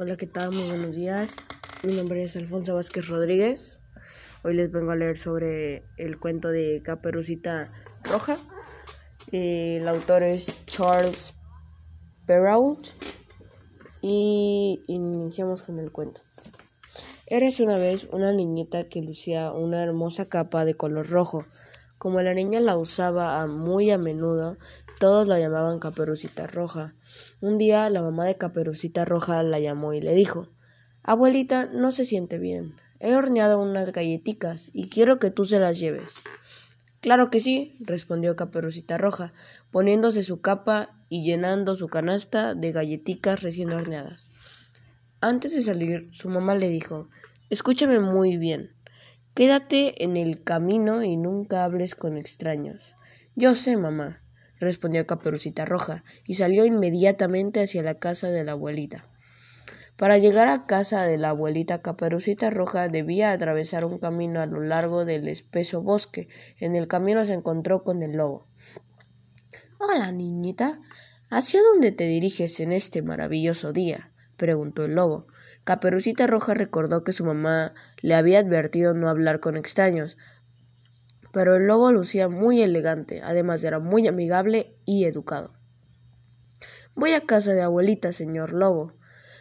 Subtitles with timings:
[0.00, 0.52] Hola, ¿qué tal?
[0.52, 1.34] Muy buenos días.
[1.82, 3.80] Mi nombre es Alfonso Vázquez Rodríguez.
[4.44, 7.68] Hoy les vengo a leer sobre el cuento de Caperucita
[8.04, 8.38] Roja.
[9.32, 11.34] El autor es Charles
[12.26, 12.90] Perrault.
[14.00, 16.20] Y iniciamos con el cuento.
[17.26, 21.44] Eres una vez una niñita que lucía una hermosa capa de color rojo.
[21.98, 24.58] Como la niña la usaba muy a menudo,
[24.98, 26.92] todos la llamaban Caperucita Roja.
[27.40, 30.48] Un día la mamá de Caperucita Roja la llamó y le dijo
[31.04, 32.74] Abuelita, no se siente bien.
[33.00, 36.16] He horneado unas galletitas y quiero que tú se las lleves.
[37.00, 39.32] Claro que sí, respondió Caperucita Roja,
[39.70, 44.26] poniéndose su capa y llenando su canasta de galletitas recién horneadas.
[45.20, 47.08] Antes de salir, su mamá le dijo
[47.50, 48.72] Escúchame muy bien.
[49.34, 52.96] Quédate en el camino y nunca hables con extraños.
[53.36, 54.20] Yo sé, mamá,
[54.60, 59.06] respondió Caperucita Roja, y salió inmediatamente hacia la casa de la abuelita.
[59.98, 64.60] Para llegar a casa de la abuelita Caperucita Roja debía atravesar un camino a lo
[64.60, 66.28] largo del espeso bosque.
[66.60, 68.46] En el camino se encontró con el lobo.
[69.80, 70.80] Hola, niñita.
[71.30, 74.12] ¿Hacia dónde te diriges en este maravilloso día?
[74.36, 75.26] preguntó el lobo.
[75.64, 80.16] Caperucita Roja recordó que su mamá le había advertido no hablar con extraños,
[81.32, 85.52] pero el lobo lucía muy elegante, además era muy amigable y educado.
[86.94, 88.94] Voy a casa de abuelita, señor lobo,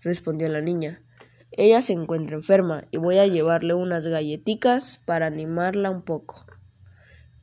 [0.00, 1.02] respondió la niña.
[1.50, 6.46] Ella se encuentra enferma y voy a llevarle unas galletitas para animarla un poco.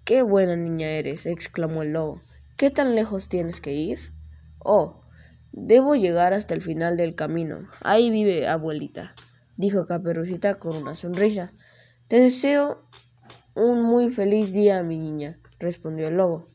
[0.04, 2.24] Qué buena niña eres, exclamó el lobo.
[2.58, 4.00] ¿Qué tan lejos tienes que ir?
[4.58, 5.04] Oh,
[5.52, 7.60] debo llegar hasta el final del camino.
[7.82, 9.14] Ahí vive abuelita,
[9.58, 11.54] dijo Caperucita con una sonrisa.
[12.08, 12.84] Te deseo
[13.56, 16.48] un muy feliz día, mi niña, respondió el lobo.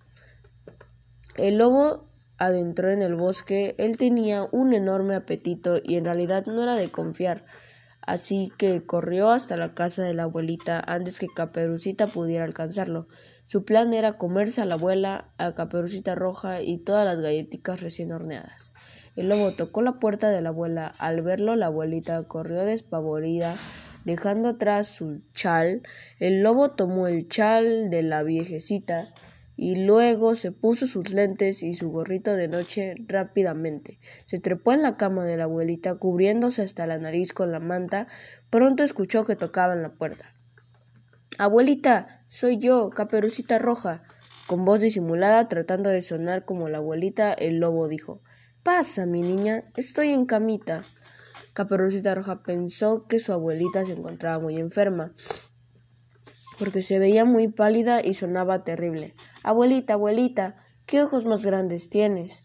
[1.37, 3.75] El lobo adentró en el bosque.
[3.79, 7.45] Él tenía un enorme apetito y en realidad no era de confiar.
[8.01, 13.07] Así que corrió hasta la casa de la abuelita antes que Caperucita pudiera alcanzarlo.
[13.47, 18.13] Su plan era comerse a la abuela, a Caperucita Roja y todas las galletitas recién
[18.13, 18.73] horneadas.
[19.17, 20.87] El lobo tocó la puerta de la abuela.
[20.99, 23.55] Al verlo, la abuelita corrió despavorida
[24.05, 25.83] Dejando atrás su chal,
[26.19, 29.15] el lobo tomó el chal de la viejecita
[29.57, 33.99] y luego se puso sus lentes y su gorrito de noche rápidamente.
[34.25, 38.09] Se trepó en la cama de la abuelita, cubriéndose hasta la nariz con la manta.
[38.51, 40.35] Pronto escuchó que tocaban la puerta.
[41.39, 44.03] Abuelita, soy yo, Caperucita Roja.
[44.47, 48.21] Con voz disimulada, tratando de sonar como la abuelita, el lobo dijo
[48.63, 50.85] Pasa, mi niña, estoy en camita.
[51.53, 55.13] Caperucita Roja pensó que su abuelita se encontraba muy enferma,
[56.59, 59.15] porque se veía muy pálida y sonaba terrible.
[59.43, 60.57] Abuelita, abuelita,
[60.87, 62.45] ¿qué ojos más grandes tienes?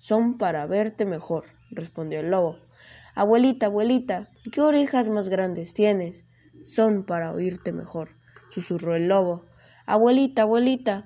[0.00, 2.58] Son para verte mejor, respondió el lobo.
[3.14, 6.24] Abuelita, abuelita, ¿qué orejas más grandes tienes?
[6.64, 8.10] Son para oírte mejor,
[8.50, 9.46] susurró el lobo.
[9.86, 11.04] Abuelita, abuelita,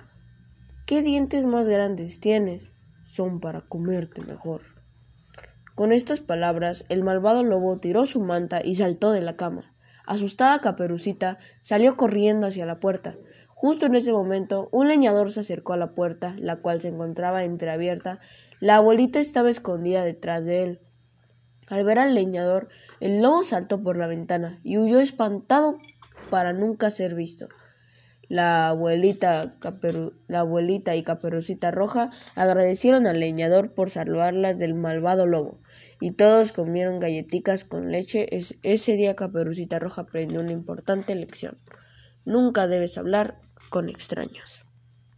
[0.86, 2.70] ¿qué dientes más grandes tienes?
[3.04, 4.75] Son para comerte mejor.
[5.76, 9.74] Con estas palabras, el malvado lobo tiró su manta y saltó de la cama.
[10.06, 13.14] Asustada Caperucita salió corriendo hacia la puerta.
[13.48, 17.44] Justo en ese momento, un leñador se acercó a la puerta, la cual se encontraba
[17.44, 18.20] entreabierta.
[18.58, 20.80] La abuelita estaba escondida detrás de él.
[21.68, 22.68] Al ver al leñador,
[23.00, 25.76] el lobo saltó por la ventana y huyó espantado
[26.30, 27.48] para nunca ser visto.
[28.28, 29.54] La abuelita,
[30.26, 35.60] la abuelita y Caperucita Roja agradecieron al leñador por salvarlas del malvado lobo
[36.00, 38.28] y todos comieron galletitas con leche.
[38.62, 41.56] ese día Caperucita Roja aprendió una importante lección.
[42.24, 43.36] Nunca debes hablar
[43.70, 44.65] con extraños.